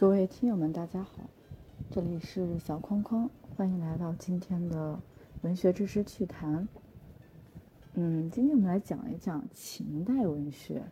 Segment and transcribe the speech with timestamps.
[0.00, 1.28] 各位听友们，大家好，
[1.90, 4.98] 这里是小框框，欢迎来到今天的
[5.42, 6.66] 文学知识趣谈。
[7.92, 10.84] 嗯，今天我们来讲一讲秦代文学。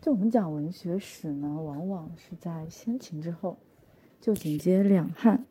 [0.00, 3.58] 就我们讲文学史呢，往往是在先秦之后，
[4.18, 5.44] 就紧接两汉。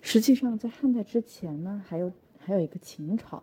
[0.00, 3.42] 实际上，在汉代之前呢，还有还有一个秦朝。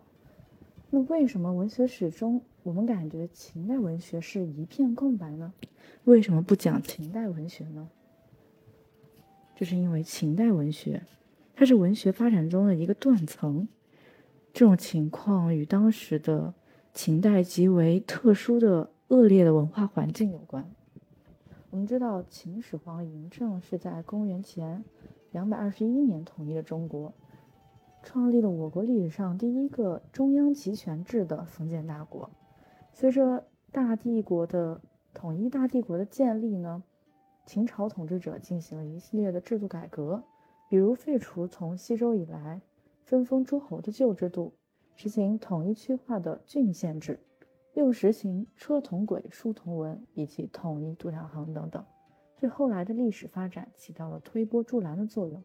[0.88, 5.52] 那为什么文学史中我们感觉秦代文学是一片空白呢？
[6.04, 7.90] 为什么不讲秦代文学呢？
[9.54, 11.02] 这是因为秦代文学，
[11.54, 13.68] 它是文学发展中的一个断层。
[14.52, 16.54] 这种情况与当时的
[16.92, 20.68] 秦代极为特殊的恶劣的文化环境有关。
[21.70, 24.84] 我们知道，秦始皇嬴政是在公元前
[25.32, 27.12] 两百二十一年统一了中国。
[28.02, 32.30] 创立了我国历史上第一个中央集权制的封建大国。
[32.92, 34.80] 随着大帝国的
[35.14, 36.82] 统一，大帝国的建立呢，
[37.46, 40.22] 秦朝统治者进行了一系列的制度改革，
[40.68, 42.60] 比如废除从西周以来
[43.04, 44.54] 分封诸侯的旧制度，
[44.96, 47.20] 实行统一区划的郡县制，
[47.74, 51.84] 又实行车同轨、书同文以及统一度量衡等等，
[52.40, 55.42] 对后来的历史发展起到了推波助澜的作用。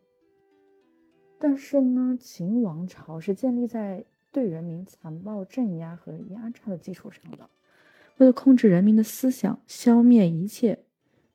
[1.38, 7.50] 但是呢，秦王朝是建立在对人民残暴镇压和压榨的基础上的。
[8.18, 10.84] 为了控制人民的思想，消灭一切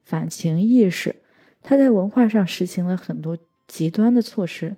[0.04, 1.16] 反秦意识，
[1.62, 4.76] 他在文化上实行了很多极端的措施。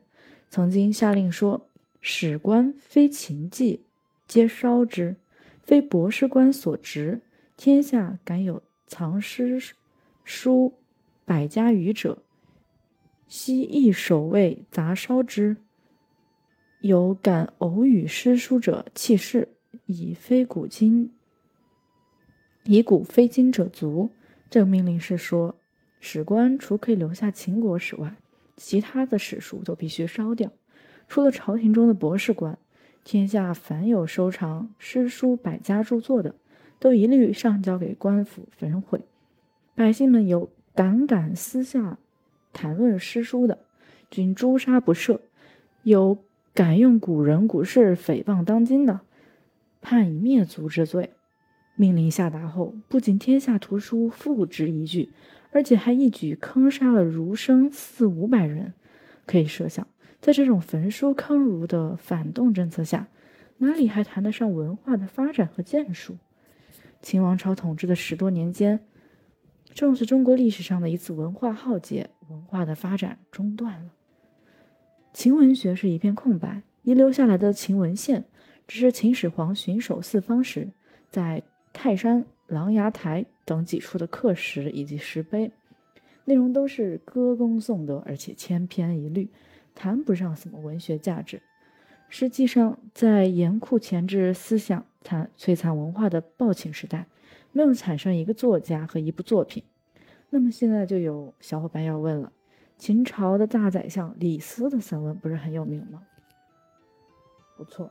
[0.48, 1.68] 曾经下令说
[2.00, 3.84] ：“史官非秦记，
[4.28, 5.16] 皆烧之；
[5.62, 7.20] 非博士官所职，
[7.56, 9.60] 天下敢有藏诗
[10.24, 10.74] 书
[11.24, 12.22] 百家语者。”
[13.28, 15.56] 昔亦守卫杂烧之，
[16.80, 19.48] 有敢偶语诗书者弃市，
[19.86, 21.12] 以非古今，
[22.62, 24.12] 以古非今者足。
[24.56, 25.54] 这个命令是说，
[26.00, 28.16] 史官除可以留下秦国史外，
[28.56, 30.50] 其他的史书都必须烧掉。
[31.08, 32.58] 除了朝廷中的博士官，
[33.04, 36.36] 天下凡有收藏诗书百家著作的，
[36.78, 39.02] 都一律上交给官府焚毁。
[39.74, 41.98] 百姓们有胆敢私下。
[42.54, 43.58] 谈论诗书的，
[44.10, 45.20] 均诛杀不赦；
[45.82, 46.16] 有
[46.54, 49.00] 敢用古人古事诽谤当今的，
[49.82, 51.10] 判以灭族之罪。
[51.76, 55.10] 命令下达后，不仅天下图书付之一炬，
[55.52, 58.74] 而且还一举坑杀了儒生四五百人。
[59.26, 59.86] 可以设想，
[60.20, 63.08] 在这种焚书坑儒的反动政策下，
[63.58, 66.16] 哪里还谈得上文化的发展和建树？
[67.02, 68.80] 秦王朝统治的十多年间。
[69.74, 73.90] 正是中国历史上的一次文化浩劫，文化的发展中断了。
[75.12, 78.24] 秦文学是一片空白，遗留下来的秦文献
[78.66, 80.70] 只是秦始皇巡守四方时
[81.10, 81.42] 在
[81.78, 85.52] 泰山、琅琊台等几处的刻石以及石碑，
[86.24, 89.28] 内容都是歌功颂德，而且千篇一律，
[89.74, 91.42] 谈不上什么文学价值。
[92.08, 97.06] 实际上，在严酷钳制思想、残摧残文化的暴秦时代。
[97.52, 99.62] 没有产生一个作家和一部作品，
[100.28, 102.32] 那么现在就有小伙伴要问了：
[102.76, 106.02] 秦朝的大宰相李斯的散文不是很有名吗？
[107.56, 107.90] 不错，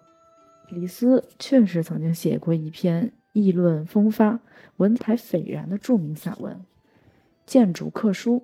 [0.70, 4.40] 李斯确实曾经写过一篇议论风发、
[4.78, 6.54] 文采斐然的著名散文
[7.46, 8.38] 《谏逐客书》，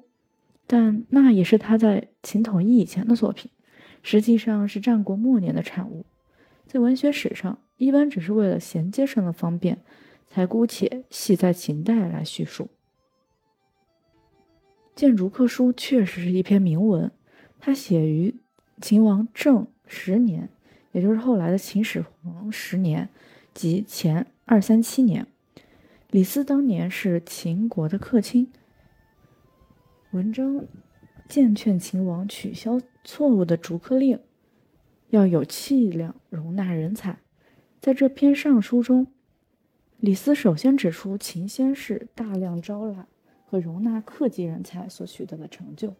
[0.67, 3.49] 但那也是他在秦统一以前的作品，
[4.03, 6.05] 实际上是战国末年的产物。
[6.67, 9.79] 在文学史上，一般只是为了衔接上的方便。
[10.33, 12.63] 才姑且系在秦代来叙述。
[14.95, 17.11] 《谏逐客书》确实是一篇铭文，
[17.59, 18.39] 它写于
[18.79, 20.47] 秦王政十年，
[20.93, 23.09] 也就是后来的秦始皇十年，
[23.53, 25.27] 即前二三七年。
[26.09, 28.51] 李斯当年是秦国的客卿，
[30.11, 30.65] 文章
[31.27, 34.19] 建劝秦王取消错误的逐客令，
[35.09, 37.19] 要有气量容纳人才。
[37.79, 39.07] 在这篇上书中。
[40.01, 43.07] 李斯首先指出秦先世大量招揽
[43.45, 45.93] 和容纳客籍人才所取得的成就，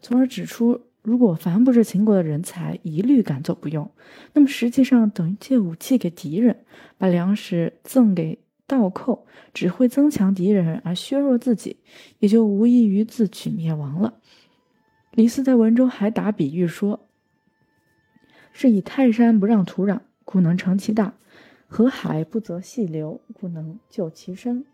[0.00, 3.90] 从而指出，如果凡不是秦国的人才一律赶走不用，
[4.34, 6.64] 那么实际上等于借武器给敌人，
[6.98, 11.78] 把粮食赠给倒寇，只会增强敌人而削弱自己，
[12.18, 14.14] 也就无异于自取灭亡了。
[15.12, 17.08] 李斯在文中还打比喻说
[18.52, 21.14] ：“是以泰山不让土壤，故能成其大。”
[21.66, 24.64] 河海不择细流，故能就其深。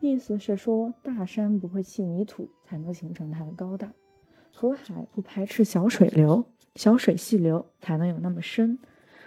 [0.00, 3.88] 意思是说，大山不会弃泥土，才能形成它的高大；
[4.52, 6.44] 河海不排斥小水流、
[6.74, 8.78] 小水细流，才能有那么深。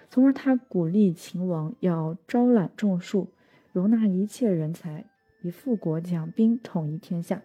[0.09, 3.29] 从而，他鼓励秦王要招揽众庶，
[3.71, 5.05] 容纳一切人才，
[5.41, 7.41] 以富国强兵，统一天下。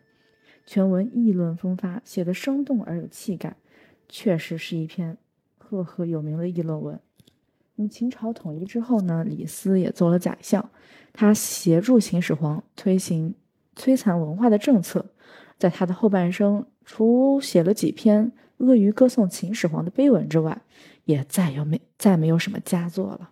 [0.66, 3.56] 全文议论风发，写得生动而有气概，
[4.06, 5.16] 确实是一篇
[5.56, 7.00] 赫赫有名的议论文。
[7.76, 10.70] 那么秦朝统一之后呢，李斯也做了宰相，
[11.14, 13.34] 他协助秦始皇推行
[13.74, 15.06] 摧残文化的政策，
[15.58, 20.62] 在他的后半生，除写了几篇阿谀歌颂秦始皇的碑文之外，
[21.04, 23.30] 也再有没再没有什么佳作了。